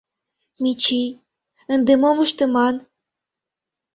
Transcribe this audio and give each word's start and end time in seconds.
Мичий, 0.61 1.09
ынде 1.73 1.93
мом 2.01 2.17
ыштыман? 2.25 2.75